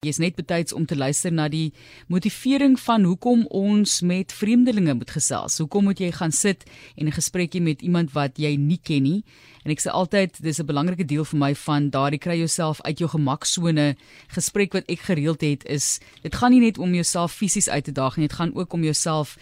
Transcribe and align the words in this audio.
Jy's 0.00 0.16
net 0.16 0.32
betyds 0.32 0.72
om 0.72 0.86
te 0.88 0.96
luister 0.96 1.28
na 1.28 1.44
die 1.52 1.74
motivering 2.08 2.78
van 2.80 3.02
hoekom 3.04 3.42
ons 3.52 3.98
met 4.00 4.32
vreemdelinge 4.32 4.94
moet 4.96 5.10
gesels. 5.12 5.58
Hoekom 5.60 5.90
moet 5.90 6.00
jy 6.00 6.08
gaan 6.16 6.32
sit 6.32 6.64
en 6.96 7.04
'n 7.04 7.12
gesprekkie 7.12 7.60
met 7.60 7.82
iemand 7.82 8.14
wat 8.16 8.38
jy 8.38 8.56
nie 8.56 8.80
ken 8.82 9.02
nie? 9.02 9.24
En 9.62 9.70
ek 9.70 9.80
sê 9.80 9.92
altyd 9.92 10.40
dis 10.40 10.58
'n 10.58 10.64
belangrike 10.64 11.04
deel 11.04 11.24
vir 11.24 11.38
my 11.38 11.54
van 11.54 11.90
daardie 11.90 12.18
kry 12.18 12.38
jouself 12.38 12.80
uit 12.80 12.98
jou 12.98 13.10
gemaksone 13.10 13.96
gesprek 14.28 14.72
wat 14.72 14.88
ek 14.88 15.00
gereeld 15.00 15.40
het 15.42 15.64
is 15.66 16.00
dit 16.22 16.34
gaan 16.34 16.52
nie 16.52 16.60
net 16.60 16.78
om 16.78 16.94
jouself 16.94 17.32
fisies 17.32 17.68
uit 17.68 17.84
te 17.84 17.92
daag 17.92 18.16
nie, 18.16 18.26
dit 18.26 18.36
gaan 18.36 18.54
ook 18.54 18.72
om 18.72 18.82
jouself 18.82 19.36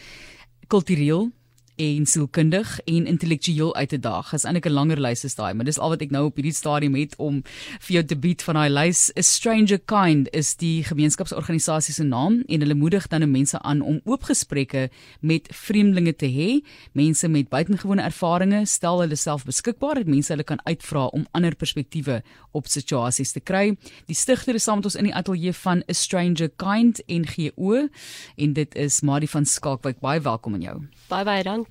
kultureel 0.67 1.31
en 1.79 2.07
sielkundig 2.07 2.81
en 2.91 3.07
intellektueel 3.07 3.75
uit 3.75 3.89
te 3.89 3.99
daag. 4.03 4.33
Is 4.33 4.45
eintlik 4.45 4.67
'n 4.67 4.75
langer 4.75 5.01
lys 5.01 5.25
is 5.25 5.35
daai, 5.35 5.55
maar 5.55 5.65
dis 5.65 5.79
al 5.79 5.89
wat 5.89 6.03
ek 6.03 6.11
nou 6.11 6.25
op 6.27 6.37
hierdie 6.37 6.55
stadium 6.55 6.95
het 6.95 7.15
om 7.17 7.43
vir 7.81 7.95
jou 7.95 8.05
te 8.05 8.17
bied 8.17 8.43
van 8.43 8.55
daai 8.55 8.71
lys. 8.71 9.11
A 9.19 9.23
Stranger 9.23 9.79
Kind 9.79 10.29
is 10.33 10.57
die 10.57 10.85
gemeenskapsorganisasie 10.85 11.95
se 11.95 12.03
naam 12.03 12.43
en 12.49 12.61
hulle 12.61 12.75
moedig 12.75 13.07
dan 13.07 13.21
nou 13.21 13.31
mense 13.31 13.59
aan 13.59 13.81
om 13.81 14.01
oop 14.05 14.23
gesprekke 14.23 14.91
met 15.21 15.49
vreemdelinge 15.51 16.17
te 16.17 16.27
hê, 16.27 16.61
mense 16.93 17.29
met 17.29 17.49
buitengewone 17.49 18.03
ervarings, 18.03 18.73
stel 18.73 19.01
hulle 19.01 19.17
self 19.17 19.45
beskikbaar 19.45 19.95
dat 19.95 20.07
mense 20.07 20.33
hulle 20.33 20.45
kan 20.45 20.61
uitvra 20.65 21.07
om 21.07 21.27
ander 21.31 21.55
perspektiewe 21.55 22.23
op 22.53 22.67
situasies 22.67 23.33
te 23.33 23.41
kry. 23.41 23.77
Die 24.07 24.17
stigter 24.17 24.55
is 24.55 24.65
saam 24.65 24.77
met 24.77 24.85
ons 24.85 24.97
in 24.97 25.05
die 25.05 25.15
ateljee 25.15 25.53
van 25.53 25.83
A 25.89 25.93
Stranger 25.93 26.51
Kind 26.57 27.01
NGO 27.07 27.89
en 28.37 28.53
dit 28.53 28.75
is 28.75 29.01
Marie 29.01 29.31
van 29.31 29.45
Skalkwyk. 29.45 30.01
Baie 30.01 30.21
welkom 30.21 30.55
aan 30.55 30.67
jou. 30.67 30.79
Baie 31.09 31.25
baie 31.25 31.43
dankie. 31.43 31.68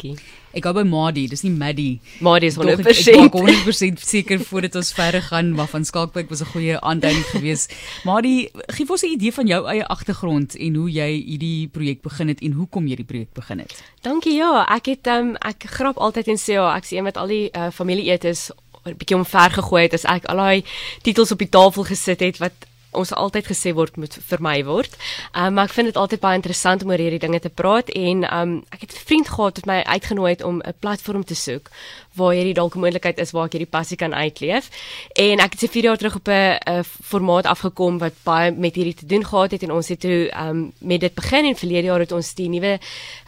Ek 0.57 0.65
gou 0.65 0.73
by 0.73 0.83
Maddie, 0.87 1.27
dis 1.29 1.43
nie 1.45 1.51
Maddie. 1.53 1.99
Maddie 2.23 2.49
is 2.49 2.57
100%. 2.57 2.81
Doch, 2.81 2.89
ek, 2.89 3.07
ek 3.27 3.37
100% 3.65 4.03
seker 4.05 4.39
voordat 4.39 4.77
ons 4.79 4.91
verder 4.93 5.21
gaan, 5.21 5.51
maar 5.57 5.69
van 5.71 5.85
Skalkwyk 5.85 6.29
was 6.29 6.41
'n 6.41 6.51
goeie 6.53 6.79
aanduiding 6.81 7.25
geweest. 7.35 7.73
Maddie, 8.05 8.49
gee 8.73 8.89
ons 8.89 9.03
'n 9.03 9.13
idee 9.17 9.33
van 9.33 9.47
jou 9.47 9.61
eie 9.65 9.85
agtergrond 9.87 10.55
en 10.55 10.75
hoe 10.75 10.89
jy 10.91 11.09
hierdie 11.25 11.67
projek 11.67 12.01
begin 12.01 12.27
het 12.27 12.41
en 12.41 12.51
hoekom 12.51 12.87
jy 12.87 12.95
die 12.95 13.09
projek 13.11 13.33
begin 13.33 13.59
het. 13.59 13.73
Dankie 14.01 14.35
ja, 14.37 14.65
ek 14.75 14.85
het 14.85 15.07
um, 15.07 15.35
ek 15.41 15.63
grap 15.67 15.97
altyd 15.97 16.27
en 16.27 16.37
sê 16.37 16.53
ja, 16.53 16.75
ek 16.75 16.85
sien 16.85 17.03
met 17.03 17.17
al 17.17 17.27
die 17.27 17.49
uh, 17.53 17.69
familieetes 17.71 18.51
'n 18.85 18.97
bietjie 18.97 19.17
omver 19.17 19.51
gegooi 19.51 19.83
het 19.83 19.93
as 19.93 20.05
ek 20.05 20.25
al 20.25 20.37
daai 20.37 20.63
titels 21.03 21.31
op 21.31 21.39
die 21.39 21.49
tafel 21.49 21.83
gesit 21.83 22.19
het 22.19 22.37
wat 22.37 22.67
ons 22.97 23.13
altyd 23.13 23.47
gesê 23.51 23.73
word 23.77 23.97
moet 23.97 24.17
vermy 24.29 24.63
word. 24.65 24.93
Um, 25.33 25.53
maar 25.57 25.69
ek 25.69 25.75
vind 25.77 25.91
dit 25.91 25.99
altyd 25.99 26.23
baie 26.23 26.39
interessant 26.39 26.83
om 26.83 26.91
oor 26.93 27.01
hierdie 27.01 27.21
dinge 27.21 27.39
te 27.43 27.51
praat 27.53 27.91
en 27.93 28.23
um, 28.25 28.53
ek 28.87 28.93
het 28.93 29.01
'n 29.01 29.05
vriend 29.05 29.27
gehad 29.29 29.55
wat 29.55 29.65
my 29.65 29.83
uitgenooi 29.83 30.31
het 30.31 30.43
om 30.43 30.61
'n 30.61 30.73
platform 30.79 31.23
te 31.23 31.35
soek 31.35 31.69
waar 32.17 32.33
hierdie 32.33 32.53
dalk 32.53 32.75
'n 32.75 32.79
moontlikheid 32.79 33.17
is 33.17 33.31
waar 33.31 33.45
ek 33.45 33.51
hierdie 33.51 33.69
passie 33.69 33.97
kan 33.97 34.13
uitleef. 34.13 34.69
En 35.13 35.39
ek 35.39 35.51
het 35.51 35.59
se 35.59 35.67
4 35.67 35.83
jaar 35.83 35.97
terug 35.97 36.15
op 36.15 36.27
'n 36.27 36.83
formaat 37.03 37.45
afgekom 37.45 37.97
wat 37.97 38.13
baie 38.23 38.51
met 38.51 38.75
hierdie 38.75 38.93
te 38.93 39.05
doen 39.05 39.25
gehad 39.25 39.51
het 39.51 39.63
en 39.63 39.71
ons 39.71 39.87
het 39.87 39.99
toe 39.99 40.31
um, 40.39 40.73
met 40.79 40.99
dit 40.99 41.13
begin 41.13 41.45
en 41.45 41.55
verlede 41.55 41.87
jaar 41.87 41.99
het 41.99 42.11
ons 42.11 42.33
die 42.33 42.49
nuwe 42.49 42.79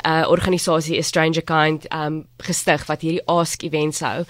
uh, 0.06 0.26
organisasie 0.30 0.98
A 0.98 1.02
Stranger 1.02 1.42
Kind 1.42 1.94
um, 1.94 2.26
gestig 2.38 2.86
wat 2.86 3.02
hierdie 3.02 3.26
ask 3.26 3.64
events 3.64 4.00
hou. 4.00 4.24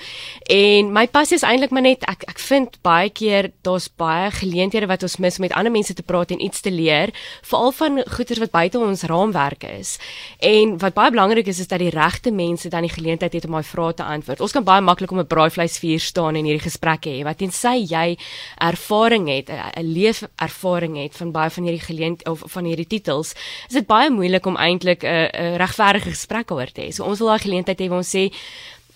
En 0.43 0.91
my 0.91 1.07
passie 1.07 1.35
is 1.35 1.43
eintlik 1.43 1.69
maar 1.69 1.81
net 1.81 2.03
ek 2.03 2.23
ek 2.27 2.39
vind 2.39 2.81
baie 2.81 3.09
keer 3.09 3.51
daar's 3.61 3.89
baie 3.95 4.31
geleenthede 4.31 4.87
wat 4.87 5.03
ons 5.03 5.17
mis 5.17 5.37
om 5.37 5.41
met 5.41 5.53
ander 5.53 5.71
mense 5.71 5.93
te 5.93 6.03
praat 6.03 6.31
en 6.31 6.43
iets 6.43 6.61
te 6.61 6.71
leer, 6.71 7.13
veral 7.41 7.71
van 7.71 8.03
goeters 8.07 8.39
wat 8.39 8.51
buite 8.51 8.79
ons 8.79 9.03
raamwerke 9.03 9.67
is. 9.79 9.97
En 10.39 10.77
wat 10.77 10.93
baie 10.93 11.11
belangrik 11.19 11.49
is 11.51 11.59
is 11.59 11.67
dat 11.67 11.81
die 11.83 11.91
regte 11.91 12.31
mense 12.31 12.69
dan 12.71 12.85
die 12.85 12.91
geleentheid 12.93 13.33
het 13.35 13.45
om 13.45 13.57
daai 13.57 13.67
vrae 13.67 13.93
te 13.93 14.03
antwoord. 14.07 14.39
Ons 14.45 14.53
kan 14.55 14.63
baie 14.63 14.81
maklik 14.81 15.11
om 15.11 15.19
'n 15.19 15.27
braaivleisvuur 15.27 15.99
staan 15.99 16.35
en 16.35 16.45
hierdie 16.45 16.63
gesprekke 16.63 17.09
hê 17.09 17.23
wat 17.23 17.37
tensy 17.37 17.83
jy 17.91 18.17
ervaring 18.57 19.27
het, 19.27 19.49
'n 19.49 19.83
leefervaring 19.83 20.95
het 20.95 21.15
van 21.15 21.31
baie 21.31 21.49
van 21.49 21.63
hierdie 21.63 21.85
geleenthede 21.85 22.31
of 22.31 22.43
van 22.45 22.65
hierdie 22.65 22.87
titels, 22.87 23.33
is 23.67 23.75
dit 23.75 23.87
baie 23.87 24.09
moeilik 24.09 24.45
om 24.45 24.55
eintlik 24.55 25.03
'n 25.03 25.57
regverdige 25.57 26.09
gesprek 26.09 26.51
oor 26.51 26.71
te 26.71 26.81
hê. 26.81 26.91
So 26.91 27.03
ons 27.03 27.19
wil 27.19 27.27
daai 27.27 27.39
geleentheid 27.39 27.79
hê 27.79 27.87
waar 27.89 27.97
ons 27.97 28.15
sê 28.15 28.31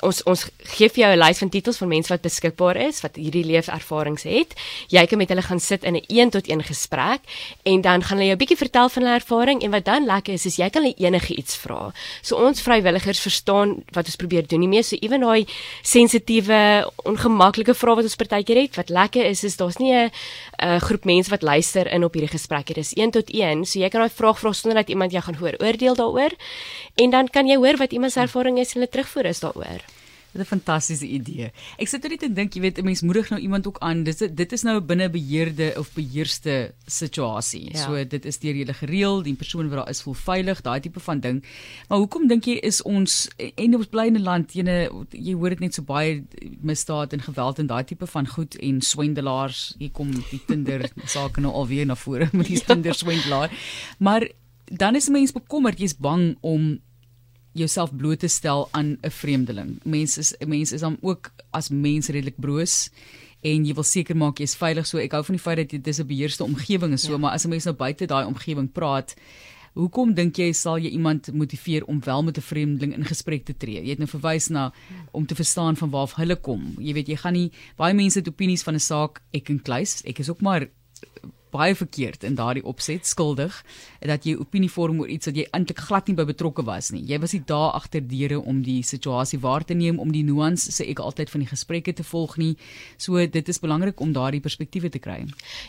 ons 0.04 0.23
ons 0.30 0.45
gee 0.76 0.89
vir 0.89 1.02
jou 1.04 1.11
'n 1.14 1.20
lys 1.20 1.39
van 1.39 1.50
titels 1.50 1.77
van 1.77 1.88
mense 1.88 2.10
wat 2.10 2.22
beskikbaar 2.22 2.77
is 2.77 3.02
wat 3.02 3.16
hierdie 3.16 3.45
leefervarings 3.45 4.23
het. 4.23 4.54
Jy 4.89 5.05
kan 5.08 5.17
met 5.17 5.30
hulle 5.30 5.42
gaan 5.42 5.60
sit 5.60 5.83
in 5.83 5.95
'n 5.95 6.05
een-tot-een 6.08 6.64
gesprek 6.64 7.22
en 7.64 7.82
dan 7.82 8.04
gaan 8.04 8.17
hulle 8.17 8.30
jou 8.30 8.36
'n 8.36 8.44
bietjie 8.44 8.58
vertel 8.58 8.89
van 8.89 9.04
hulle 9.04 9.16
ervaring 9.16 9.64
en 9.64 9.72
wat 9.72 9.86
dan 9.86 10.05
lekker 10.05 10.33
is 10.33 10.45
is 10.45 10.58
jy 10.58 10.70
kan 10.70 10.83
hulle 10.83 10.95
enige 10.98 11.36
iets 11.36 11.55
vra. 11.55 11.92
So 12.22 12.36
ons 12.36 12.61
vrywilligers 12.61 13.20
verstaan 13.20 13.83
wat 13.92 14.05
ons 14.05 14.16
probeer 14.16 14.48
doen 14.48 14.60
nie 14.60 14.67
meer 14.67 14.83
so 14.83 14.95
ewen 15.00 15.22
daai 15.22 15.45
sensitiewe, 15.82 16.92
ongemaklike 17.04 17.73
vrae 17.73 17.95
wat 17.95 18.04
ons 18.04 18.16
partykeer 18.16 18.61
het. 18.61 18.76
Wat 18.76 18.89
lekker 18.89 19.26
is 19.26 19.44
is 19.44 19.58
daar's 19.58 19.77
nie 19.77 19.94
'n 19.94 20.11
'n 20.60 20.80
groep 20.80 21.06
mense 21.06 21.30
wat 21.30 21.42
luister 21.42 21.88
in 21.88 22.04
op 22.04 22.14
hierdie 22.14 22.32
gesprekke. 22.32 22.73
Dis 22.73 22.95
een 22.95 23.11
tot 23.11 23.33
een. 23.33 23.66
So 23.66 23.80
jy 23.80 23.89
kan 23.89 24.02
daai 24.02 24.14
vraag 24.14 24.39
vra 24.39 24.54
sonder 24.54 24.80
dat 24.80 24.89
iemand 24.89 25.11
jou 25.11 25.23
gaan 25.23 25.36
hoor 25.36 25.56
oordeel 25.60 25.95
daaroor 25.95 26.32
en 26.95 27.10
dan 27.10 27.27
kan 27.27 27.48
jy 27.48 27.56
hoor 27.56 27.77
wat 27.77 27.92
iemand 27.92 28.11
se 28.11 28.20
ervaring 28.20 28.60
is 28.60 28.73
en 28.73 28.82
hulle 28.82 28.89
terugvoer 28.89 29.26
is 29.26 29.39
daaroor. 29.39 29.92
Dit 30.33 30.42
is 30.42 30.48
'n 30.48 30.55
fantastiese 30.58 31.05
idee. 31.05 31.52
Ek 31.77 31.88
sit 31.88 32.04
net 32.10 32.23
en 32.23 32.33
dink, 32.33 32.54
jy 32.54 32.61
weet, 32.61 32.77
'n 32.77 32.86
mens 32.86 33.02
moedig 33.02 33.30
nou 33.30 33.42
iemand 33.42 33.67
ook 33.67 33.77
aan. 33.80 34.04
Dit 34.04 34.36
dit 34.36 34.52
is 34.52 34.64
nou 34.64 34.82
binne 34.82 35.10
beheerde 35.10 35.73
of 35.77 35.94
beheerste 35.94 36.73
situasie. 36.86 37.70
Ja. 37.71 37.86
So 37.86 38.08
dit 38.08 38.26
is 38.26 38.39
deur 38.39 38.55
julle 38.55 38.73
gereël, 38.73 39.21
die 39.23 39.36
persoon 39.36 39.70
wat 39.70 39.77
daar 39.77 39.89
is 39.89 40.02
voel 40.02 40.14
veilig, 40.14 40.61
daai 40.61 40.80
tipe 40.80 40.99
van 40.99 41.20
ding. 41.20 41.44
Maar 41.88 41.98
hoekom 41.98 42.27
dink 42.27 42.45
jy 42.45 42.58
is 42.61 42.82
ons 42.82 43.30
en 43.38 43.76
ons 43.76 43.88
bly 43.88 44.05
in 44.05 44.16
'n 44.16 44.23
land, 44.23 44.54
jene, 44.54 44.89
jy 45.10 45.33
hoor 45.33 45.49
dit 45.49 45.60
net 45.60 45.73
so 45.73 45.82
baie 45.82 46.23
misdaad 46.61 47.14
en 47.14 47.21
geweld 47.21 47.60
en 47.60 47.67
daai 47.67 47.83
tipe 47.83 48.08
van 48.08 48.27
goed 48.27 48.55
en 48.55 48.82
swendelaars. 48.82 49.76
Hier 49.77 49.92
kom 49.92 50.11
die 50.11 50.42
Tinder 50.48 50.89
sake 51.05 51.42
nou 51.42 51.54
alweer 51.54 51.86
na 51.86 51.95
vore 51.95 52.30
met 52.32 52.48
die 52.48 52.60
Tinder 52.60 52.94
swendelaar. 52.94 53.52
Maar 54.00 54.27
dan 54.65 54.95
is 54.95 55.10
mense 55.10 55.33
bekommerd, 55.33 55.80
jy's 55.80 55.95
bang 55.98 56.38
om 56.42 56.80
jouself 57.53 57.93
bloot 57.95 58.19
te 58.19 58.27
stel 58.27 58.67
aan 58.71 58.97
'n 59.02 59.09
vreemdeling. 59.09 59.80
Mense 59.83 60.19
is 60.19 60.36
mense 60.45 60.75
is 60.75 60.81
dan 60.81 60.97
ook 61.02 61.31
as 61.52 61.69
mense 61.69 62.11
redelik 62.11 62.37
broos 62.37 62.89
en 63.41 63.65
jy 63.65 63.73
wil 63.73 63.83
seker 63.83 64.17
maak 64.17 64.39
jy's 64.39 64.55
veilig. 64.55 64.87
So 64.87 64.97
ek 64.97 65.11
hou 65.11 65.23
van 65.23 65.36
die 65.36 65.43
feit 65.43 65.58
dat 65.58 65.69
dit 65.69 65.83
dis 65.83 65.99
'n 65.99 66.08
beheerste 66.08 66.43
omgewing 66.43 66.93
is 66.93 67.03
so, 67.03 67.11
ja. 67.11 67.17
maar 67.17 67.33
as 67.33 67.45
'n 67.45 67.49
mens 67.49 67.65
nou 67.65 67.75
buite 67.75 68.05
daai 68.05 68.25
omgewing 68.25 68.71
praat, 68.71 69.15
hoekom 69.73 70.14
dink 70.14 70.37
jy 70.37 70.52
sal 70.53 70.77
jy 70.77 70.89
iemand 70.89 71.31
motiveer 71.33 71.86
om 71.86 71.99
wel 71.99 72.23
met 72.23 72.37
'n 72.37 72.41
vreemdeling 72.41 72.93
in 72.93 73.05
gesprek 73.05 73.45
te 73.45 73.58
tree? 73.58 73.81
Jy 73.81 73.89
het 73.89 73.99
nou 73.99 74.08
verwys 74.08 74.49
na 74.49 74.71
om 75.11 75.25
te 75.25 75.35
verstaan 75.35 75.75
van 75.75 75.89
waar 75.89 76.14
hulle 76.15 76.35
kom. 76.35 76.75
Jy 76.80 76.93
weet 76.93 77.08
jy 77.08 77.15
gaan 77.15 77.33
nie 77.33 77.52
baie 77.77 77.93
mense 77.93 78.20
het 78.20 78.27
opinies 78.27 78.64
van 78.64 78.75
'n 78.75 78.80
saak 78.80 79.21
ek 79.33 79.49
en 79.49 79.61
kluis. 79.61 80.02
Ek 80.05 80.20
is 80.20 80.30
ook 80.30 80.41
maar 80.41 80.70
baie 81.53 81.75
verkeerd 81.77 82.25
in 82.27 82.36
daardie 82.36 82.65
opset 82.65 83.05
skuldig 83.08 83.53
dat 84.02 84.25
jy 84.27 84.36
opinie 84.39 84.69
vorm 84.71 84.99
oor 85.03 85.11
iets 85.11 85.30
wat 85.30 85.37
jy 85.39 85.45
eintlik 85.55 85.80
glad 85.87 86.09
nie 86.09 86.17
by 86.17 86.25
betrokke 86.27 86.65
was 86.67 86.91
nie. 86.91 87.03
Jy 87.08 87.19
was 87.23 87.36
nie 87.36 87.43
daar 87.47 87.77
agter 87.77 88.03
deure 88.03 88.41
om 88.41 88.61
die 88.65 88.81
situasie 88.83 89.39
waar 89.43 89.64
te 89.64 89.77
neem 89.77 89.99
om 90.02 90.11
die 90.11 90.23
nuance 90.27 90.73
sê 90.73 90.89
ek 90.91 90.99
altyd 91.03 91.31
van 91.31 91.45
die 91.45 91.49
gesprekke 91.49 91.93
te 91.93 92.03
volg 92.03 92.37
nie. 92.41 92.53
So 92.97 93.21
dit 93.25 93.49
is 93.49 93.61
belangrik 93.64 94.02
om 94.03 94.14
daardie 94.15 94.41
perspektiewe 94.43 94.91
te 94.91 94.99
kry. 95.03 95.21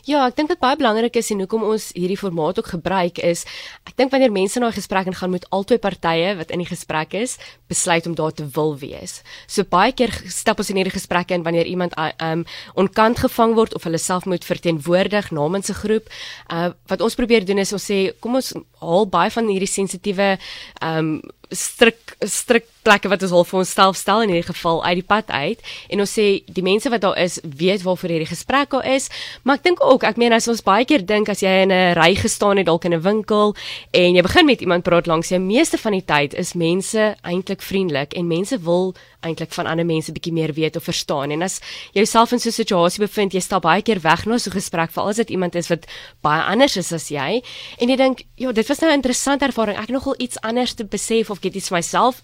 Ja, 0.08 0.24
ek 0.26 0.38
dink 0.40 0.50
dit 0.50 0.60
baie 0.62 0.78
belangrik 0.80 1.16
is 1.20 1.30
en 1.34 1.44
hoekom 1.44 1.66
ons 1.68 1.90
hierdie 1.94 2.18
formaat 2.18 2.58
ook 2.58 2.72
gebruik 2.74 3.20
is 3.22 3.44
ek 3.84 3.94
dink 4.00 4.12
wanneer 4.14 4.32
mense 4.32 4.60
na 4.60 4.68
'n 4.68 4.78
gesprek 4.80 5.12
gaan 5.14 5.30
moet 5.30 5.46
albei 5.50 5.78
partye 5.78 6.34
wat 6.36 6.50
in 6.50 6.58
die 6.58 6.70
gesprek 6.70 7.14
is 7.14 7.38
besluit 7.68 8.06
om 8.06 8.14
daar 8.14 8.32
te 8.32 8.46
wil 8.54 8.78
wees. 8.78 9.22
So 9.46 9.64
baie 9.64 9.92
keer 9.92 10.12
stap 10.26 10.58
ons 10.58 10.70
in 10.70 10.76
hierdie 10.76 10.98
gesprekke 10.98 11.34
in 11.34 11.42
wanneer 11.42 11.66
iemand 11.66 11.94
um 12.20 12.44
onkant 12.74 13.18
gevang 13.18 13.54
word 13.54 13.74
of 13.74 13.84
hulle 13.84 13.98
self 13.98 14.24
moet 14.24 14.44
verteenwoordig 14.44 15.30
namens 15.30 15.70
'n 15.70 15.73
groep. 15.74 16.10
Uh 16.52 16.72
wat 16.90 17.00
ons 17.04 17.18
probeer 17.18 17.46
doen 17.46 17.58
is 17.62 17.72
ons 17.72 17.90
sê 17.90 18.12
kom 18.20 18.38
ons 18.40 18.52
haal 18.80 19.08
baie 19.08 19.30
van 19.30 19.48
hierdie 19.50 19.70
sensitiewe 19.70 20.34
um 20.80 21.16
strik 21.50 22.16
strik 22.21 22.66
plekke 22.84 23.09
wat 23.09 23.22
ons 23.25 23.32
al 23.32 23.47
vir 23.49 23.59
onsself 23.62 23.97
stel 23.97 24.25
in 24.25 24.32
hierdie 24.32 24.50
geval 24.50 24.82
uit 24.84 24.99
die 25.00 25.06
pad 25.09 25.31
uit. 25.32 25.62
En 25.88 26.05
ons 26.05 26.15
sê 26.19 26.27
die 26.47 26.65
mense 26.65 26.91
wat 26.93 27.00
daar 27.05 27.19
is 27.21 27.38
weet 27.43 27.84
waarvoor 27.84 28.12
hierdie 28.12 28.31
gesprek 28.31 28.77
daar 28.77 28.87
is. 28.94 29.09
Maar 29.43 29.60
ek 29.60 29.65
dink 29.65 29.82
ook 29.84 30.05
ek 30.05 30.21
meen 30.21 30.37
as 30.37 30.49
ons 30.53 30.65
baie 30.65 30.84
keer 30.88 31.05
dink 31.06 31.32
as 31.32 31.43
jy 31.44 31.55
in 31.65 31.72
'n 31.72 31.97
ry 31.97 32.15
gestaan 32.15 32.60
het 32.60 32.67
dalk 32.67 32.85
in 32.85 32.94
'n 32.94 33.00
winkel 33.00 33.56
en 33.93 34.14
jy 34.14 34.23
begin 34.23 34.46
met 34.46 34.61
iemand 34.61 34.85
praat 34.85 35.06
langs 35.06 35.31
jy 35.31 35.38
meeste 35.38 35.79
van 35.79 35.93
die 35.93 36.05
tyd 36.05 36.35
is 36.35 36.55
mense 36.55 37.17
eintlik 37.23 37.62
vriendelik 37.62 38.12
en 38.14 38.29
mense 38.29 38.58
wil 38.58 38.94
eintlik 39.25 39.52
van 39.52 39.67
ander 39.67 39.87
mense 39.87 40.12
bietjie 40.12 40.32
meer 40.32 40.52
weet 40.52 40.76
of 40.76 40.85
verstaan. 40.85 41.31
En 41.31 41.43
as 41.43 41.61
jy 41.93 42.05
jouself 42.05 42.32
in 42.32 42.38
so 42.38 42.49
'n 42.49 42.52
situasie 42.52 43.00
bevind 43.00 43.32
jy 43.32 43.40
stap 43.40 43.62
baie 43.62 43.82
keer 43.82 44.00
weg 44.00 44.26
na 44.26 44.38
so 44.38 44.50
'n 44.50 44.61
gesprek 44.61 44.90
veral 44.93 45.08
as 45.08 45.17
dit 45.17 45.31
iemand 45.31 45.55
is 45.55 45.69
wat 45.69 45.87
baie 46.20 46.43
anders 46.43 46.76
is 46.76 46.93
as 46.93 47.08
jy. 47.08 47.43
En 47.79 47.88
jy 47.88 47.97
dink 47.97 48.23
ja 48.37 48.52
dit 48.52 48.69
was 48.69 48.79
nou 48.79 48.90
'n 48.90 48.94
interessante 48.94 49.44
ervaring. 49.44 49.79
Ek 49.79 49.88
nogal 49.88 50.14
iets 50.19 50.40
anders 50.40 50.75
te 50.75 50.85
besef 50.85 51.31
of 51.34 51.42
get 51.42 51.58
iets 51.58 51.72
myself 51.75 52.22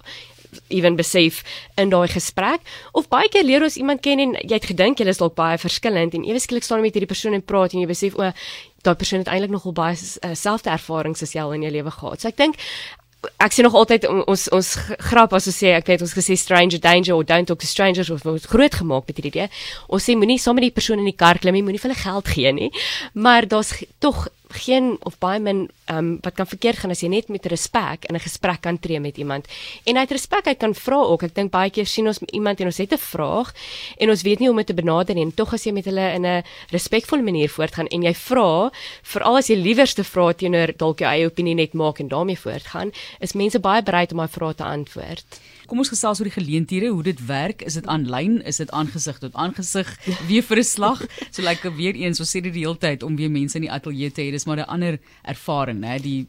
ewen 0.69 0.97
besef 0.99 1.43
in 1.79 1.93
daai 1.93 2.09
gesprek 2.11 2.65
of 2.93 3.09
baie 3.13 3.29
keer 3.31 3.47
leer 3.47 3.63
ons 3.67 3.79
iemand 3.79 4.03
ken 4.03 4.23
en 4.23 4.37
jy 4.41 4.57
het 4.57 4.71
gedink 4.71 5.01
jy 5.01 5.09
is 5.11 5.21
dalk 5.23 5.37
baie 5.39 5.59
verskillend 5.61 6.17
en 6.17 6.27
ewe 6.27 6.43
skielik 6.43 6.67
staan 6.67 6.81
jy 6.81 6.89
met 6.89 6.99
hierdie 6.99 7.11
persoon 7.11 7.37
en 7.39 7.45
praat 7.53 7.75
en 7.75 7.85
jy 7.85 7.91
besef 7.91 8.17
o 8.19 8.31
daai 8.87 8.97
persoon 8.97 9.23
het 9.23 9.31
eintlik 9.31 9.53
nogal 9.53 9.77
baie 9.77 9.95
uh, 9.97 10.33
selfde 10.35 10.73
ervarings 10.73 11.23
as 11.23 11.37
jy 11.37 11.43
al 11.43 11.55
in 11.55 11.67
jou 11.67 11.75
lewe 11.75 11.93
gehad. 11.95 12.23
So 12.23 12.31
ek 12.31 12.41
dink 12.41 12.59
ek 13.45 13.53
sien 13.53 13.67
nog 13.67 13.77
altyd 13.77 14.07
ons 14.09 14.47
ons 14.57 14.69
grap 15.11 15.35
as 15.37 15.49
ons 15.51 15.59
sê 15.63 15.75
ek 15.77 15.91
weet 15.91 16.05
ons 16.07 16.15
gesê 16.17 16.37
stranger 16.41 16.81
danger 16.81 17.19
or 17.19 17.27
don't 17.27 17.51
talk 17.51 17.61
to 17.61 17.69
strangers 17.69 18.09
of 18.11 18.25
word 18.25 18.47
groot 18.49 18.79
gemaak 18.81 19.11
met 19.11 19.21
hierdie 19.21 19.33
idee. 19.35 19.49
Ons 19.93 20.09
sê 20.09 20.17
moenie 20.17 20.39
saam 20.41 20.57
met 20.57 20.71
die 20.71 20.77
persoon 20.77 21.03
in 21.03 21.11
die 21.11 21.17
kar 21.17 21.41
klim 21.43 21.59
nie, 21.59 21.65
moenie 21.67 21.83
vir 21.83 21.91
hulle 21.91 22.01
geld 22.01 22.33
gee 22.33 22.53
nie. 22.57 22.71
Maar 23.13 23.49
daar's 23.51 23.75
tog 24.01 24.29
geen 24.65 24.95
of 25.05 25.19
baie 25.21 25.41
min 25.41 25.69
um, 25.91 26.19
wat 26.23 26.35
kan 26.35 26.47
verkeerd 26.47 26.79
gaan 26.79 26.95
as 26.95 27.03
jy 27.03 27.11
net 27.13 27.29
met 27.29 27.47
respek 27.47 28.07
in 28.09 28.15
'n 28.15 28.21
gesprek 28.21 28.61
kan 28.61 28.79
tree 28.79 29.01
met 29.01 29.19
iemand. 29.19 29.47
En 29.85 29.97
uit 29.97 30.11
respek 30.11 30.45
hy 30.45 30.55
kan 30.55 30.75
vra 30.75 30.97
ook. 30.97 31.23
Ek 31.23 31.35
dink 31.35 31.51
baie 31.51 31.71
keer 31.71 31.87
sien 31.87 32.07
ons 32.07 32.19
iemand 32.33 32.61
en 32.61 32.67
ons 32.67 32.79
het 32.79 32.93
'n 32.93 32.99
vraag 32.99 33.53
en 33.99 34.11
ons 34.11 34.23
weet 34.23 34.39
nie 34.39 34.49
hoe 34.49 34.57
om 34.57 34.65
dit 34.65 34.67
te 34.67 34.75
benader 34.75 35.15
nie. 35.15 35.33
Tog 35.35 35.53
as 35.53 35.65
jy 35.65 35.73
met 35.73 35.85
hulle 35.85 36.15
in 36.15 36.27
'n 36.27 36.43
respekvolle 36.71 37.23
manier 37.23 37.49
voortgaan 37.49 37.87
en 37.87 38.03
jy 38.03 38.15
vra, 38.15 38.71
veral 39.03 39.37
as 39.37 39.49
jy 39.49 39.57
liewerste 39.57 40.05
vra 40.05 40.33
teenoor 40.33 40.77
dalk 40.77 40.99
jou 40.99 41.11
eie 41.11 41.27
opinie 41.27 41.55
net 41.55 41.73
maak 41.75 42.01
en 42.01 42.09
daarmee 42.09 42.39
voortgaan, 42.39 42.93
is 43.21 43.33
mense 43.33 43.59
baie 43.59 43.83
bereid 43.83 44.13
om 44.13 44.19
daai 44.19 44.29
vrae 44.29 44.55
te 44.55 44.65
antwoord. 44.65 45.41
Kom 45.71 45.79
ons 45.79 45.93
gesels 45.93 46.19
oor 46.19 46.27
die 46.27 46.35
geleenthede, 46.35 46.89
hoe 46.91 47.03
dit 47.07 47.21
werk. 47.29 47.63
Is 47.63 47.77
dit 47.79 47.87
aanlyn? 47.87 48.41
Is 48.43 48.59
dit 48.59 48.71
aangesig 48.75 49.21
tot 49.23 49.37
aangesig? 49.39 49.87
Weer 50.29 50.43
vir 50.43 50.59
'n 50.59 50.67
slag? 50.67 51.05
So 51.31 51.43
lyk 51.43 51.63
like, 51.63 51.77
weer 51.77 51.95
eens, 51.95 52.19
ons 52.19 52.31
sê 52.31 52.43
dit 52.43 52.53
die 52.53 52.65
hele 52.67 52.75
tyd 52.75 53.05
om 53.07 53.15
weer 53.17 53.31
mense 53.31 53.55
in 53.55 53.69
die 53.69 53.71
ateljee 53.71 54.11
te 54.11 54.23
hê. 54.23 54.31
Dis 54.35 54.47
maar 54.47 54.59
'n 54.59 54.67
ander 54.67 54.99
ervaring, 55.23 55.79
né? 55.81 55.99
Die 55.99 56.27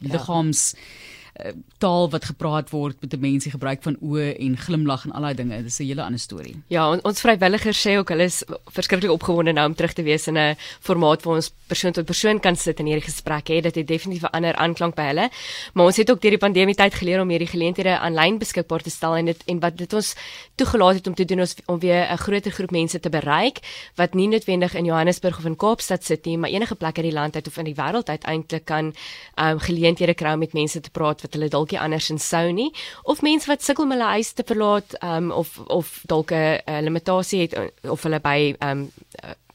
Eh, 1.32 1.52
taal 1.80 2.10
wat 2.12 2.26
gepraat 2.28 2.70
word 2.70 2.96
met 3.00 3.14
'n 3.14 3.20
mens 3.20 3.44
die 3.44 3.52
gebruik 3.52 3.82
van 3.82 3.96
oë 4.00 4.36
en 4.38 4.56
glimlag 4.56 5.04
en 5.04 5.12
al 5.12 5.22
daai 5.22 5.34
dinge 5.34 5.62
dis 5.62 5.78
'n 5.78 5.84
hele 5.84 6.02
ander 6.02 6.20
storie. 6.20 6.62
Ja, 6.66 6.90
on, 6.90 7.04
ons 7.04 7.20
vrywilligers 7.20 7.86
sê 7.86 7.96
ook 7.96 8.08
hulle 8.08 8.22
is 8.22 8.44
verskriklik 8.66 9.10
opgewonde 9.10 9.52
nou 9.52 9.68
om 9.68 9.74
terug 9.74 9.92
te 9.92 10.02
wees 10.02 10.26
in 10.26 10.36
'n 10.36 10.56
formaat 10.80 11.22
waar 11.22 11.34
ons 11.34 11.52
persoon 11.66 11.92
tot 11.92 12.04
persoon 12.04 12.40
kan 12.40 12.56
sit 12.56 12.78
en 12.78 12.86
hierdie 12.86 13.04
gesprek 13.04 13.48
hê. 13.48 13.62
Dit 13.62 13.74
het 13.74 13.86
definitief 13.86 14.22
'n 14.22 14.36
ander 14.36 14.54
aanklank 14.54 14.94
by 14.94 15.02
hulle. 15.02 15.30
Maar 15.72 15.86
ons 15.86 15.96
het 15.96 16.10
ook 16.10 16.20
deur 16.20 16.30
die 16.30 16.38
pandemie 16.38 16.74
tyd 16.74 16.94
geleer 16.94 17.20
om 17.20 17.28
hierdie 17.28 17.48
geleenthede 17.48 17.98
aanlyn 17.98 18.38
beskikbaar 18.38 18.82
te 18.82 18.90
stel 18.90 19.16
en 19.16 19.24
dit 19.24 19.42
en 19.46 19.60
wat 19.60 19.76
dit 19.76 19.92
ons 19.92 20.14
toegelaat 20.54 20.94
het 20.94 21.06
om 21.06 21.14
te 21.14 21.24
doen 21.24 21.40
ons 21.40 21.54
om 21.66 21.78
weer 21.78 22.12
'n 22.12 22.18
groter 22.18 22.52
groep 22.52 22.70
mense 22.70 23.00
te 23.00 23.08
bereik 23.08 23.58
wat 23.96 24.14
nie 24.14 24.28
noodwendig 24.28 24.74
in 24.74 24.84
Johannesburg 24.84 25.38
of 25.38 25.44
in 25.44 25.56
Kaapstad 25.56 26.04
sit 26.04 26.24
nie, 26.24 26.38
maar 26.38 26.50
enige 26.50 26.74
plek 26.74 26.98
in 26.98 27.04
die 27.04 27.12
land 27.12 27.34
uit 27.34 27.46
of 27.46 27.56
in 27.56 27.64
die 27.64 27.74
wêreld 27.74 28.08
uit 28.08 28.24
eintlik 28.24 28.64
kan 28.64 28.94
um, 29.36 29.58
geleenthede 29.58 30.14
kry 30.14 30.32
om 30.32 30.38
met 30.38 30.52
mense 30.52 30.80
te 30.80 30.90
praat 30.90 31.22
wat 31.22 31.31
hulle 31.34 31.48
dalk 31.48 31.70
nie 31.70 31.80
andersins 31.80 32.28
sou 32.28 32.52
nie 32.52 32.70
of 33.04 33.22
mense 33.22 33.46
wat 33.46 33.62
sukkel 33.62 33.84
om 33.84 33.90
hulle 33.90 34.14
huis 34.16 34.32
te 34.32 34.44
verlaat 34.46 34.96
um, 35.02 35.30
of 35.30 35.58
of 35.68 36.00
dalk 36.06 36.32
'n 36.32 36.84
limitasie 36.84 37.40
het 37.40 37.54
of 37.88 38.02
hulle 38.02 38.20
by 38.20 38.54
um, 38.60 38.90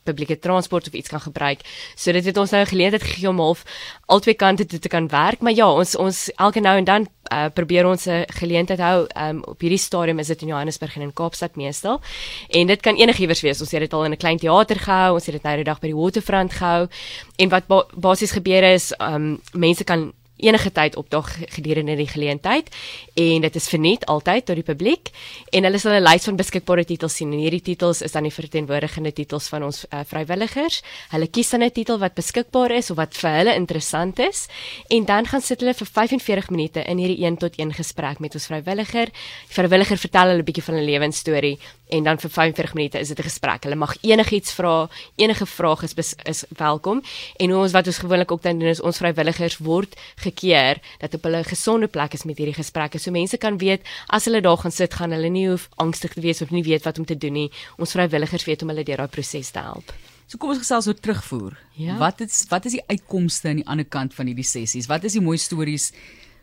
publieke 0.07 0.39
transport 0.39 0.87
of 0.87 0.93
iets 0.93 1.11
kan 1.11 1.21
gebruik. 1.21 1.63
So 1.95 2.11
dit 2.15 2.25
het 2.25 2.37
ons 2.37 2.51
nou 2.51 2.61
'n 2.63 2.73
geleentheid 2.73 3.03
gegee 3.03 3.29
om 3.29 3.39
half 3.39 3.63
albei 4.05 4.35
kante 4.35 4.65
toe 4.65 4.79
te 4.79 4.89
kan 4.89 5.07
werk, 5.07 5.39
maar 5.41 5.53
ja, 5.53 5.67
ons 5.71 5.95
ons 5.95 6.31
elke 6.35 6.59
nou 6.59 6.77
en 6.77 6.83
dan 6.83 7.07
uh, 7.33 7.45
probeer 7.53 7.85
ons 7.85 8.05
'n 8.05 8.25
geleentheid 8.27 8.79
hou 8.79 9.07
um, 9.15 9.43
op 9.43 9.59
hierdie 9.59 9.77
stadium 9.77 10.19
is 10.19 10.27
dit 10.27 10.41
in 10.41 10.47
Johannesburg 10.47 10.95
en 10.95 11.01
in 11.01 11.13
Kaapstad 11.13 11.55
meestal. 11.55 12.01
En 12.49 12.67
dit 12.67 12.81
kan 12.81 12.95
enigiewers 12.95 13.41
wees. 13.41 13.61
Ons 13.61 13.71
het 13.71 13.79
dit 13.79 13.93
al 13.93 14.05
in 14.05 14.11
'n 14.11 14.17
klein 14.17 14.37
teater 14.37 14.79
gehou, 14.79 15.13
ons 15.13 15.25
het 15.25 15.35
dit 15.35 15.43
nou 15.43 15.55
die 15.55 15.63
dag 15.63 15.79
by 15.79 15.87
die 15.87 15.95
Waterfront 15.95 16.53
gehou. 16.53 16.87
En 17.35 17.49
wat 17.49 17.67
ba 17.67 17.85
basies 17.95 18.31
gebeur 18.31 18.63
is, 18.63 18.93
um, 18.99 19.41
mense 19.53 19.83
kan 19.83 20.13
enige 20.37 20.71
tyd 20.71 20.95
opdag 20.95 21.29
gedurende 21.55 21.95
die 21.95 22.07
geleentheid. 22.07 22.69
En 23.13 23.41
dit 23.41 23.55
is 23.55 23.67
verniet 23.67 24.05
altyd 24.05 24.45
tot 24.45 24.55
die 24.55 24.65
publiek. 24.65 25.09
En 25.49 25.63
hulle 25.63 25.79
sal 25.79 25.97
'n 25.97 26.03
lys 26.03 26.23
van 26.23 26.35
beskikbare 26.35 26.85
titels 26.85 27.15
sien. 27.15 27.31
En 27.33 27.39
hierdie 27.39 27.61
titels 27.61 28.01
is 28.01 28.11
dan 28.11 28.23
die 28.23 28.33
verteenwoordigende 28.33 29.13
titels 29.13 29.47
van 29.47 29.63
ons 29.63 29.85
uh, 29.89 29.99
vrywilligers. 30.05 30.81
Hulle 31.09 31.27
kies 31.27 31.49
dan 31.49 31.63
'n 31.63 31.71
titel 31.71 31.97
wat 31.99 32.13
beskikbaar 32.13 32.71
is 32.71 32.89
of 32.91 32.97
wat 32.97 33.17
vir 33.17 33.31
hulle 33.31 33.55
interessant 33.55 34.19
is. 34.19 34.47
En 34.87 35.05
dan 35.05 35.25
gaan 35.25 35.41
sit 35.41 35.59
hulle 35.59 35.73
vir 35.73 35.87
45 35.87 36.49
minute 36.49 36.83
in 36.83 36.97
hierdie 36.97 37.25
1 37.25 37.37
tot 37.37 37.55
1 37.55 37.73
gesprek 37.73 38.19
met 38.19 38.33
ons 38.33 38.45
vrywilliger. 38.45 39.05
Die 39.47 39.55
vrywilliger 39.55 39.97
vertel 39.97 40.27
hulle 40.27 40.41
'n 40.41 40.45
bietjie 40.45 40.63
van 40.63 40.75
hulle 40.75 40.91
lewensstorie 40.91 41.57
en 41.89 42.03
dan 42.03 42.19
vir 42.19 42.29
45 42.29 42.73
minute 42.73 42.99
is 42.99 43.07
dit 43.07 43.19
'n 43.19 43.23
gesprek. 43.23 43.63
Hulle 43.63 43.75
mag 43.75 43.95
enigiets 44.01 44.51
vra, 44.51 44.89
enige 45.15 45.45
vraag 45.45 45.83
is 45.83 46.15
is 46.23 46.43
welkom 46.49 47.01
en 47.37 47.55
ons 47.55 47.71
wat 47.71 47.87
ons 47.87 47.97
gewoonlik 47.97 48.31
ook 48.31 48.41
dan 48.41 48.59
doen 48.59 48.67
is 48.67 48.81
ons 48.81 48.97
vrywilligers 48.97 49.57
word 49.57 49.95
gekeer 50.15 50.77
dat 50.99 51.13
op 51.13 51.23
hulle 51.23 51.43
gesonde 51.43 51.87
plek 51.87 52.13
is 52.13 52.23
met 52.23 52.37
hierdie 52.37 52.55
gesprekke. 52.55 52.99
So 52.99 53.11
mense 53.11 53.37
kan 53.37 53.57
weet 53.57 53.81
as 54.07 54.25
hulle 54.25 54.41
daar 54.41 54.57
gaan 54.57 54.71
sit, 54.71 54.93
gaan 54.93 55.11
hulle 55.11 55.29
nie 55.29 55.47
hoef 55.49 55.69
angstig 55.75 56.13
te 56.13 56.21
wees 56.21 56.41
of 56.41 56.49
nie 56.49 56.63
weet 56.63 56.83
wat 56.83 56.97
om 56.97 57.05
te 57.05 57.17
doen 57.17 57.33
nie. 57.33 57.51
Ons 57.77 57.91
vrywilligers 57.91 58.45
weet 58.45 58.61
om 58.61 58.67
hulle 58.67 58.83
deur 58.83 58.97
daai 58.97 59.07
proses 59.07 59.51
te 59.51 59.59
help. 59.59 59.93
So 60.27 60.37
kom 60.37 60.49
ons 60.49 60.59
gesels 60.59 60.87
oor 60.87 60.99
terugvoer. 60.99 61.57
Ja? 61.79 61.97
Wat 61.97 62.19
is 62.21 62.45
wat 62.49 62.65
is 62.65 62.75
die 62.75 62.83
uitkomste 62.87 63.47
aan 63.47 63.61
die 63.61 63.67
ander 63.67 63.85
kant 63.85 64.13
van 64.13 64.27
hierdie 64.27 64.43
sessies? 64.43 64.89
Wat 64.91 65.03
is 65.03 65.15
die 65.15 65.23
mooi 65.23 65.37
stories? 65.37 65.93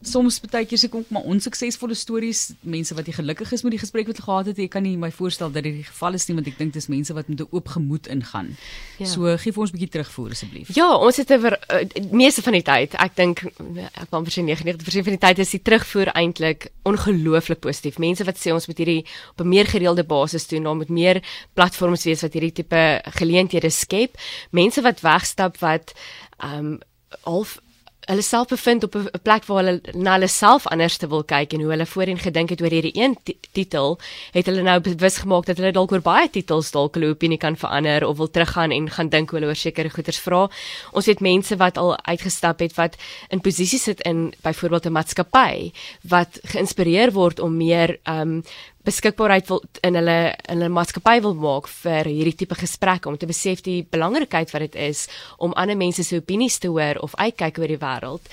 Soms 0.08 0.40
baie 0.40 0.66
keer 0.68 0.78
se 0.78 0.88
kom 0.92 1.04
maar 1.14 1.26
onsuksesvolle 1.30 1.96
stories, 1.98 2.52
mense 2.60 2.94
wat 2.94 3.06
jy 3.08 3.16
gelukkig 3.16 3.52
is 3.52 3.64
met 3.64 3.74
die 3.74 3.80
gesprek 3.80 4.06
wat 4.10 4.20
gehad 4.24 4.50
het, 4.50 4.58
ek 4.58 4.72
kan 4.76 4.84
nie 4.86 4.96
my 5.00 5.10
voorstel 5.14 5.52
dat 5.52 5.64
dit 5.66 5.80
die 5.80 5.86
geval 5.88 6.18
is 6.18 6.26
nie 6.28 6.36
want 6.38 6.50
ek 6.50 6.58
dink 6.58 6.74
dis 6.76 6.88
mense 6.92 7.14
wat 7.16 7.28
met 7.28 7.40
'n 7.40 7.48
oop 7.50 7.68
gemoed 7.68 8.06
ingaan. 8.06 8.56
Ja. 8.98 9.06
So 9.06 9.36
gee 9.36 9.52
vir 9.52 9.60
ons 9.60 9.70
'n 9.70 9.76
bietjie 9.76 9.92
terugvoer 9.96 10.30
asseblief. 10.30 10.74
Ja, 10.74 10.96
ons 10.96 11.16
het 11.16 11.30
oor 11.30 11.58
uh, 11.70 11.84
meeste 12.10 12.42
van 12.42 12.52
die 12.52 12.62
tyd, 12.62 12.94
ek 12.94 13.16
dink 13.16 13.44
ek 13.44 14.10
kan 14.10 14.24
verseker 14.24 14.48
99% 14.56 15.04
van 15.04 15.16
die 15.16 15.26
tyd 15.26 15.38
is 15.38 15.50
die 15.50 15.62
terugvoer 15.62 16.12
eintlik 16.14 16.70
ongelooflik 16.84 17.60
positief. 17.60 17.98
Mense 17.98 18.24
wat 18.24 18.36
sê 18.36 18.52
ons 18.52 18.66
moet 18.66 18.78
hierdie 18.78 19.04
op 19.32 19.40
'n 19.40 19.48
meer 19.48 19.66
gereelde 19.66 20.04
basis 20.04 20.46
doen, 20.46 20.62
daar 20.62 20.76
moet 20.76 20.88
meer 20.88 21.22
platforms 21.54 22.04
wees 22.04 22.22
wat 22.22 22.32
hierdie 22.32 22.52
tipe 22.52 23.00
geleenthede 23.18 23.70
skep. 23.70 24.16
Mense 24.50 24.82
wat 24.82 25.00
wegstap 25.00 25.58
wat 25.58 25.94
ehm 26.38 26.58
um, 26.58 26.78
half 27.22 27.60
hulle 28.06 28.22
self 28.22 28.48
bevind 28.48 28.84
op 28.84 28.94
'n 28.94 29.22
plek 29.22 29.44
waar 29.44 29.64
hulle 29.64 29.80
na 29.92 30.12
hulle 30.12 30.28
self 30.28 30.66
anders 30.66 30.96
te 30.96 31.08
wil 31.08 31.24
kyk 31.24 31.52
en 31.52 31.60
hoe 31.60 31.70
hulle 31.70 31.86
voorheen 31.86 32.18
gedink 32.18 32.50
het 32.50 32.62
oor 32.62 32.70
hierdie 32.70 32.94
een 32.94 33.16
titel, 33.52 33.98
het 34.32 34.46
hulle 34.46 34.62
nou 34.62 34.80
bewus 34.80 35.16
gemaak 35.16 35.46
dat 35.46 35.56
hulle 35.56 35.72
dalk 35.72 35.92
oor 35.92 36.00
baie 36.00 36.30
titels 36.30 36.70
dalk 36.70 36.94
hulle 36.94 37.08
opinie 37.08 37.38
kan 37.38 37.56
verander 37.56 38.06
of 38.06 38.16
wil 38.16 38.30
teruggaan 38.30 38.70
en 38.70 38.90
gaan 38.90 39.08
dink 39.08 39.32
oor 39.32 39.42
oor 39.42 39.56
sekere 39.56 39.90
goeters 39.90 40.18
vra. 40.18 40.50
Ons 40.92 41.06
het 41.06 41.20
mense 41.20 41.56
wat 41.56 41.78
al 41.78 41.96
uitgestap 42.04 42.58
het 42.58 42.74
wat 42.74 42.96
in 43.28 43.40
posisies 43.40 43.82
sit 43.82 44.00
in 44.00 44.34
byvoorbeeld 44.42 44.86
'n 44.86 44.92
maatskappy 44.92 45.72
wat 46.02 46.38
geïnspireer 46.42 47.12
word 47.12 47.40
om 47.40 47.56
meer 47.56 47.98
ehm 48.02 48.20
um, 48.20 48.42
beskikbaarheid 48.84 49.48
wil 49.48 49.62
in 49.86 49.96
hulle 49.98 50.18
in 50.48 50.58
hulle 50.58 50.72
maatskappy 50.72 51.16
wil 51.24 51.34
maak 51.40 51.68
vir 51.72 52.08
hierdie 52.10 52.34
tipe 52.42 52.56
gesprekke 52.58 53.08
om 53.08 53.16
te 53.18 53.28
besef 53.28 53.62
die 53.64 53.80
belangrikheid 53.90 54.52
wat 54.52 54.64
dit 54.66 54.76
is 54.90 55.06
om 55.38 55.54
ander 55.60 55.76
mense 55.76 56.04
se 56.04 56.20
opinies 56.20 56.58
te 56.60 56.68
hoor 56.68 57.00
of 57.04 57.16
uitkyk 57.16 57.58
oor 57.58 57.72
die 57.72 57.80
wêreld. 57.80 58.32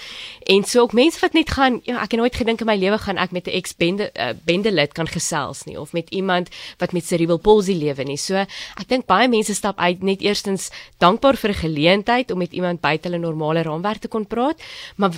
En 0.52 0.64
so 0.68 0.84
ook 0.84 0.96
mense 0.98 1.20
wat 1.24 1.38
net 1.38 1.54
gaan 1.56 1.80
ja, 1.88 2.02
ek 2.04 2.16
het 2.16 2.20
nooit 2.20 2.36
gedink 2.36 2.62
in 2.62 2.70
my 2.70 2.78
lewe 2.80 3.00
gaan 3.00 3.18
ek 3.18 3.32
met 3.32 3.48
'n 3.48 3.56
ex-bende 3.56 4.12
uh, 4.12 4.34
bendelid 4.46 4.94
kan 4.94 5.08
gesels 5.08 5.66
nie 5.66 5.80
of 5.80 5.94
met 5.94 6.10
iemand 6.10 6.50
wat 6.80 6.94
met 6.94 7.06
cerebral 7.06 7.40
palsy 7.40 7.74
lewe 7.74 8.04
nie. 8.04 8.18
So 8.18 8.36
ek 8.36 8.88
dink 8.88 9.06
baie 9.06 9.28
mense 9.28 9.56
stap 9.56 9.80
uit 9.80 10.04
net 10.04 10.22
eerstens 10.22 10.72
dankbaar 11.00 11.38
vir 11.38 11.52
'n 11.52 11.64
geleentheid 11.64 12.32
om 12.32 12.38
met 12.38 12.52
iemand 12.52 12.82
buite 12.82 13.08
hulle 13.08 13.20
normale 13.20 13.64
raamwerk 13.64 14.02
te 14.02 14.08
kon 14.08 14.28
praat, 14.28 14.60
maar 14.96 15.12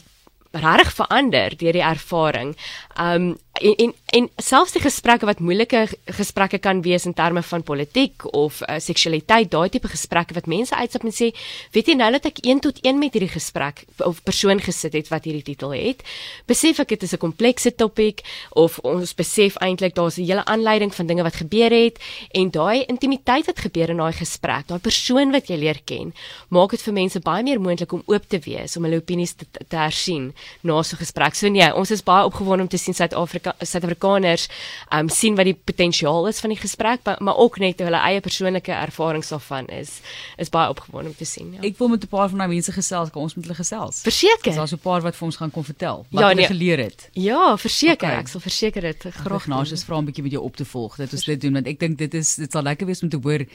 regtig 0.54 0.94
verander 0.94 1.58
deur 1.58 1.74
die 1.74 1.82
ervaring. 1.82 2.56
Um 3.00 3.34
en 3.54 3.76
en, 3.76 3.94
en 4.06 4.30
selfs 4.42 4.74
die 4.74 4.82
gesprekke 4.82 5.28
wat 5.30 5.42
moeilike 5.42 5.84
gesprekke 6.18 6.58
kan 6.62 6.82
wees 6.86 7.06
in 7.06 7.14
terme 7.14 7.44
van 7.46 7.64
politiek 7.64 8.26
of 8.34 8.62
uh, 8.66 8.80
seksualiteit, 8.82 9.52
daai 9.52 9.70
tipe 9.70 9.90
gesprekke 9.90 10.34
wat 10.34 10.50
mense 10.50 10.76
uitstap 10.76 11.06
en 11.06 11.14
sê, 11.14 11.30
weet 11.76 11.92
jy 11.92 11.96
nou 12.00 12.10
dat 12.16 12.26
ek 12.30 12.42
1 12.42 12.64
tot 12.66 12.80
1 12.82 12.98
met 12.98 13.14
hierdie 13.14 13.30
gesprek 13.30 13.84
of 14.06 14.24
persoon 14.26 14.62
gesit 14.64 14.98
het 14.98 15.12
wat 15.14 15.28
hierdie 15.30 15.46
titel 15.46 15.76
het, 15.78 16.02
besef 16.50 16.82
ek 16.82 16.96
dit 16.96 17.06
is 17.06 17.14
'n 17.14 17.22
komplekse 17.22 17.76
topik 17.78 18.24
of 18.58 18.80
ons 18.84 19.14
besef 19.14 19.58
eintlik 19.62 19.94
daar's 19.94 20.18
'n 20.18 20.26
hele 20.26 20.46
aanleiding 20.46 20.94
van 20.94 21.08
dinge 21.08 21.24
wat 21.24 21.38
gebeur 21.38 21.70
het 21.70 22.02
en 22.34 22.50
daai 22.50 22.86
intimiteit 22.90 23.46
wat 23.46 23.60
gebeur 23.60 23.90
in 23.90 23.98
daai 23.98 24.14
gesprek, 24.14 24.68
daai 24.68 24.80
persoon 24.80 25.32
wat 25.32 25.48
jy 25.48 25.58
leer 25.58 25.80
ken, 25.86 26.14
maak 26.50 26.72
dit 26.72 26.82
vir 26.82 26.94
mense 26.94 27.20
baie 27.20 27.44
meer 27.44 27.62
moontlik 27.62 27.94
om 27.94 28.04
oop 28.06 28.26
te 28.28 28.40
wees, 28.40 28.78
om 28.78 28.84
hulle 28.84 28.98
opinies 28.98 29.34
te, 29.34 29.46
te 29.68 29.78
hersien 29.78 30.34
na 30.64 30.82
so 30.82 30.96
'n 30.96 31.06
gesprek. 31.06 31.36
So 31.36 31.50
nee, 31.50 31.74
ons 31.74 31.92
is 31.92 32.04
baie 32.04 32.26
opgewonde 32.26 32.64
om 32.64 32.70
te 32.70 32.78
sien 32.78 32.94
Suid-Afrika 32.94 33.43
Suid-Afrikaners 33.60 34.48
um 34.90 35.10
sien 35.10 35.36
wat 35.36 35.46
die 35.46 35.56
potensiaal 35.56 36.28
is 36.28 36.40
van 36.40 36.50
die 36.54 36.60
gesprek, 36.60 37.04
maar, 37.04 37.18
maar 37.20 37.38
ook 37.38 37.60
net 37.60 37.80
hulle 37.80 38.00
eie 38.00 38.22
persoonlike 38.22 38.72
ervarings 38.72 39.30
daarvan 39.30 39.68
is 39.68 40.00
is 40.38 40.50
baie 40.50 40.70
opgewonde 40.70 41.10
om 41.10 41.16
te 41.16 41.26
sien. 41.26 41.54
Ja. 41.54 41.62
Ek 41.62 41.78
wil 41.78 41.88
met 41.88 42.04
'n 42.04 42.08
paar 42.08 42.30
van 42.30 42.38
daai 42.38 42.50
mense 42.50 42.72
gesels, 42.72 43.10
kan 43.10 43.22
ons 43.22 43.36
met 43.36 43.46
hulle 43.46 43.56
gesels. 43.56 44.02
Verseker. 44.02 44.56
Daar's 44.56 44.74
'n 44.74 44.78
paar 44.78 45.02
wat 45.02 45.16
vir 45.16 45.26
ons 45.26 45.36
gaan 45.36 45.52
kom 45.52 45.64
vertel 45.64 46.06
wat 46.10 46.22
ja, 46.22 46.28
hulle 46.28 46.42
nee. 46.42 46.48
geleer 46.48 46.78
het. 46.78 47.10
Ja, 47.14 47.58
verseker. 47.58 48.08
Okay. 48.08 48.20
Ek 48.20 48.28
sal 48.28 48.42
verseker 48.42 48.82
dit 48.82 49.06
graag 49.24 49.48
nou 49.48 49.62
as 49.62 49.84
vra 49.84 49.98
'n 49.98 50.06
bietjie 50.06 50.24
met 50.24 50.32
jou 50.32 50.44
op 50.44 50.56
te 50.56 50.66
volg 50.66 50.96
dat 50.96 51.12
ons 51.12 51.26
dit 51.26 51.42
doen 51.42 51.54
want 51.54 51.68
ek 51.68 51.80
dink 51.80 51.98
dit 51.98 52.14
is 52.14 52.36
dit 52.36 52.52
sal 52.52 52.62
lekker 52.62 52.88
wees 52.88 53.02
om 53.02 53.10
te 53.10 53.20
hoor 53.22 53.46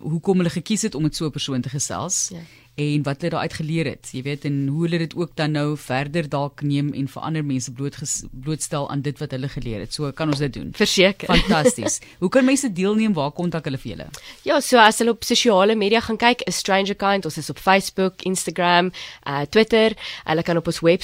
hoekom 0.00 0.36
hulle 0.36 0.50
gekies 0.50 0.82
het 0.82 0.94
om 0.94 1.02
met 1.02 1.16
so 1.16 1.26
'n 1.26 1.30
persoon 1.30 1.60
te 1.60 1.68
gesels. 1.68 2.28
Ja 2.32 2.40
en 2.74 3.02
wat 3.06 3.20
hulle 3.22 3.30
daaruit 3.30 3.54
geleer 3.54 3.86
het. 3.86 4.08
Jy 4.10 4.22
weet 4.26 4.44
en 4.48 4.56
hoe 4.66 4.82
hulle 4.86 4.98
dit 4.98 5.12
ook 5.14 5.36
dan 5.38 5.52
nou 5.54 5.76
verder 5.78 6.26
dalk 6.28 6.62
neem 6.66 6.90
en 6.98 7.06
vir 7.10 7.22
ander 7.22 7.44
mense 7.46 7.72
bloot 7.72 7.94
blootstel 8.32 8.88
aan 8.90 9.04
dit 9.06 9.18
wat 9.22 9.30
hulle 9.30 9.48
geleer 9.48 9.84
het. 9.84 9.94
So 9.94 10.10
kan 10.12 10.32
ons 10.32 10.42
dit 10.42 10.52
doen. 10.52 10.72
Verseker. 10.74 11.30
Fantasties. 11.30 12.00
hoe 12.22 12.28
kan 12.28 12.44
mense 12.44 12.72
deelneem? 12.72 13.14
Waar 13.14 13.30
kontak 13.30 13.68
hulle 13.68 13.78
vir 13.78 13.92
julle? 13.92 14.06
Ja, 14.42 14.58
so 14.60 14.80
as 14.82 14.98
hulle 14.98 15.14
op 15.14 15.22
sosiale 15.24 15.76
media 15.78 16.00
gaan 16.02 16.18
kyk, 16.18 16.42
is 16.50 16.58
Stranger 16.58 16.98
Kind, 16.98 17.28
ons 17.28 17.38
is 17.38 17.50
op 17.50 17.62
Facebook, 17.62 18.24
Instagram, 18.26 18.90
uh 19.22 19.44
Twitter. 19.50 19.94
Hulle 20.24 20.42
kan 20.42 20.58
op 20.58 20.66
ons 20.66 20.82
webwerf 20.82 21.02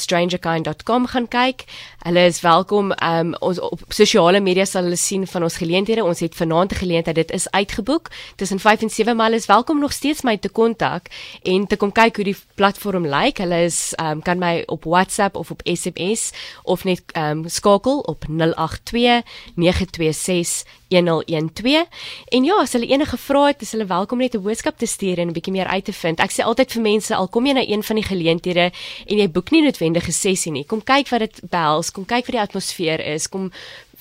strangerkind.com 0.00 1.06
gaan 1.12 1.28
kyk. 1.28 1.66
Hulle 2.06 2.24
is 2.30 2.40
welkom 2.40 2.94
um 2.96 3.34
ons 3.44 3.60
op 3.60 3.84
sosiale 3.92 4.40
media 4.40 4.64
sal 4.64 4.88
hulle 4.88 4.96
sien 4.96 5.26
van 5.28 5.44
ons 5.44 5.60
geleenthede. 5.60 6.04
Ons 6.04 6.24
het 6.24 6.34
vanaand 6.34 6.72
'n 6.72 6.80
geleentheid. 6.80 7.16
Dit 7.16 7.30
is 7.30 7.50
uitgeboek. 7.50 8.08
Tussen 8.36 8.58
5 8.58 8.82
en 8.82 8.90
7 8.90 9.16
maal 9.16 9.32
is 9.32 9.46
welkom 9.46 9.80
nog 9.80 9.92
steeds 9.92 10.22
my 10.22 10.36
te 10.36 10.48
kontak 10.48 11.09
en 11.42 11.66
te 11.66 11.76
kom 11.76 11.92
kyk 11.92 12.16
hoe 12.16 12.24
die 12.24 12.36
platform 12.54 13.06
lyk. 13.06 13.38
Hulle 13.38 13.64
is 13.64 13.92
um 14.02 14.22
kan 14.22 14.38
my 14.38 14.62
op 14.66 14.84
WhatsApp 14.84 15.36
of 15.36 15.50
op 15.50 15.62
SMS 15.64 16.30
of 16.62 16.84
net 16.84 17.02
um 17.16 17.48
skakel 17.48 17.98
op 18.10 18.24
082 18.28 19.22
926 19.54 20.64
1012 20.90 21.86
en 22.34 22.44
ja 22.44 22.56
as 22.60 22.72
hulle 22.72 22.88
enige 22.90 23.16
vrae 23.16 23.52
het 23.52 23.62
is 23.62 23.72
hulle 23.76 23.86
welkom 23.86 24.18
net 24.18 24.34
'n 24.34 24.42
boodskap 24.42 24.78
te 24.78 24.86
stuur 24.86 25.18
en 25.18 25.28
'n 25.28 25.32
bietjie 25.32 25.52
meer 25.52 25.66
uit 25.66 25.84
te 25.84 25.92
vind. 25.92 26.20
Ek 26.20 26.32
sê 26.32 26.42
altyd 26.42 26.72
vir 26.72 26.82
mense 26.82 27.14
al 27.14 27.28
kom 27.28 27.46
jy 27.46 27.52
na 27.52 27.64
een 27.66 27.82
van 27.82 27.96
die 27.96 28.04
geleenthede 28.04 28.72
en 29.06 29.18
jy 29.18 29.30
boek 29.30 29.50
nie 29.50 29.62
noodwendig 29.62 30.08
'n 30.08 30.12
sessie 30.12 30.52
nie 30.52 30.64
kom 30.64 30.82
kyk 30.82 31.08
wat 31.08 31.20
dit 31.20 31.40
behels 31.50 31.90
kom 31.90 32.04
kyk 32.04 32.26
wat 32.26 32.34
die 32.34 32.40
atmosfeer 32.40 33.00
is 33.00 33.28
kom 33.28 33.50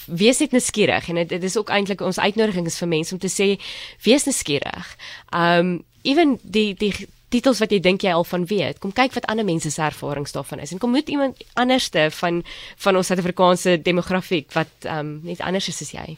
wees 0.06 0.40
net 0.40 0.52
nuuskierig. 0.52 1.10
En 1.10 1.28
dit 1.28 1.44
is 1.44 1.58
ook 1.58 1.70
eintlik 1.70 2.02
ons 2.02 2.20
uitnodiging 2.20 2.66
is 2.66 2.78
vir 2.78 2.88
mense 2.88 3.14
om 3.14 3.20
te 3.20 3.30
sê 3.30 3.60
wees 4.04 4.26
nuuskierig. 4.26 4.96
Um 5.36 5.84
ewen 6.02 6.38
die 6.44 6.74
die 6.74 6.94
titels 7.30 7.60
wat 7.62 7.74
jy 7.74 7.80
dink 7.84 8.04
jy 8.04 8.14
al 8.14 8.26
van 8.26 8.46
weet. 8.50 8.80
Kom 8.82 8.94
kyk 8.96 9.14
wat 9.14 9.28
ander 9.30 9.46
mense 9.46 9.70
se 9.72 9.82
ervarings 9.86 10.34
daarvan 10.34 10.64
is 10.64 10.74
en 10.74 10.82
kom 10.82 10.96
moet 10.96 11.10
iemand 11.10 11.44
anderste 11.54 12.08
van 12.22 12.42
van 12.78 12.98
ons 12.98 13.12
Suid-Afrikaanse 13.12 13.78
demografiek 13.86 14.50
wat 14.58 14.88
ehm 14.88 15.00
um, 15.00 15.20
net 15.30 15.42
anders 15.46 15.70
is 15.70 15.82
as 15.86 15.94
jy. 15.94 16.18